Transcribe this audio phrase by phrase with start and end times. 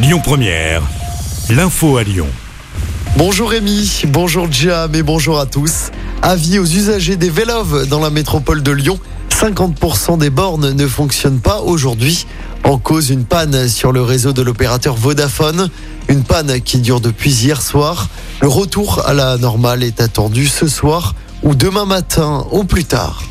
[0.00, 0.82] Lyon Première,
[1.50, 2.28] l'info à Lyon.
[3.16, 5.90] Bonjour Rémi, bonjour Jam et bonjour à tous.
[6.22, 9.00] Avis aux usagers des Vélov dans la métropole de Lyon.
[9.30, 12.28] 50% des bornes ne fonctionnent pas aujourd'hui.
[12.62, 15.68] En cause, une panne sur le réseau de l'opérateur Vodafone.
[16.06, 18.08] Une panne qui dure depuis hier soir.
[18.40, 23.24] Le retour à la normale est attendu ce soir ou demain matin au plus tard.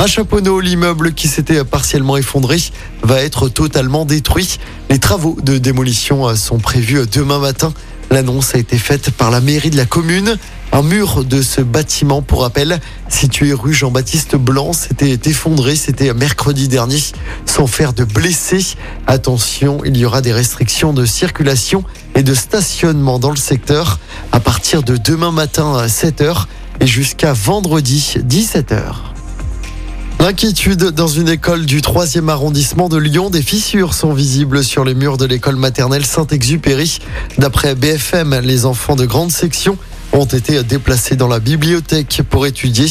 [0.00, 2.56] À Chaponneau, l'immeuble qui s'était partiellement effondré
[3.02, 4.58] va être totalement détruit.
[4.88, 7.74] Les travaux de démolition sont prévus demain matin.
[8.10, 10.38] L'annonce a été faite par la mairie de la commune.
[10.72, 15.76] Un mur de ce bâtiment, pour rappel, situé rue Jean-Baptiste Blanc, s'était effondré.
[15.76, 17.02] C'était mercredi dernier,
[17.44, 18.78] sans faire de blessés.
[19.06, 23.98] Attention, il y aura des restrictions de circulation et de stationnement dans le secteur
[24.32, 26.46] à partir de demain matin à 7h
[26.80, 29.09] et jusqu'à vendredi 17h.
[30.20, 33.30] L'inquiétude dans une école du 3e arrondissement de Lyon.
[33.30, 36.98] Des fissures sont visibles sur les murs de l'école maternelle Saint-Exupéry.
[37.38, 39.78] D'après BFM, les enfants de grande section
[40.12, 42.86] ont été déplacés dans la bibliothèque pour étudier.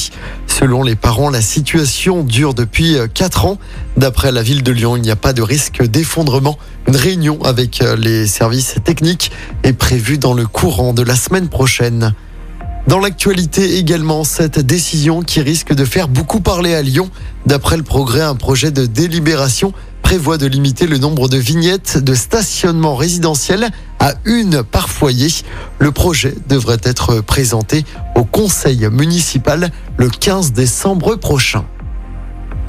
[0.48, 3.60] Selon les parents, la situation dure depuis 4 ans.
[3.96, 6.58] D'après la ville de Lyon, il n'y a pas de risque d'effondrement.
[6.88, 12.16] Une réunion avec les services techniques est prévue dans le courant de la semaine prochaine.
[12.88, 17.10] Dans l'actualité également, cette décision qui risque de faire beaucoup parler à Lyon.
[17.46, 22.16] D'après le progrès, un projet de délibération prévoit de limiter le nombre de vignettes de
[22.16, 25.28] stationnement résidentiel à une par foyer.
[25.78, 31.66] Le projet devrait être présenté au conseil municipal le 15 décembre prochain.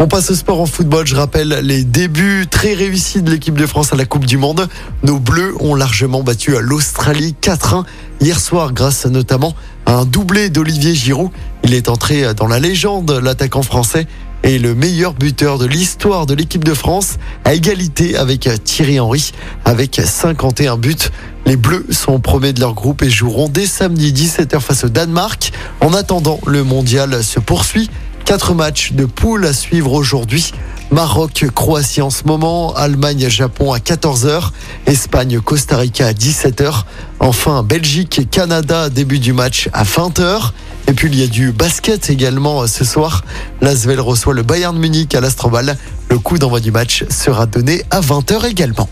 [0.02, 1.06] On passe au sport en football.
[1.06, 4.66] Je rappelle les débuts très réussis de l'équipe de France à la Coupe du Monde.
[5.02, 7.84] Nos Bleus ont largement battu l'Australie 4-1
[8.22, 11.30] hier soir grâce notamment à un doublé d'Olivier Giroud.
[11.64, 14.06] Il est entré dans la légende, l'attaquant français
[14.42, 19.32] est le meilleur buteur de l'histoire de l'équipe de France, à égalité avec Thierry Henry,
[19.66, 20.96] avec 51 buts.
[21.44, 25.52] Les Bleus sont premiers de leur groupe et joueront dès samedi 17h face au Danemark.
[25.80, 27.90] En attendant, le mondial se poursuit.
[28.30, 30.52] Quatre matchs de poule à suivre aujourd'hui.
[30.92, 34.52] Maroc, Croatie en ce moment, Allemagne, Japon à 14h,
[34.86, 36.84] Espagne, Costa Rica à 17h,
[37.18, 40.52] enfin Belgique, Canada, début du match à 20h.
[40.86, 43.24] Et puis il y a du basket également ce soir.
[43.60, 45.76] L'Asvel reçoit le Bayern Munich à l'Astrobal.
[46.08, 48.88] Le coup d'envoi du match sera donné à 20h également.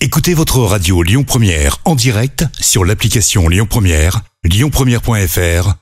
[0.00, 5.81] Écoutez votre radio Lyon Première en direct sur l'application Lyon Première, lyonpremière.fr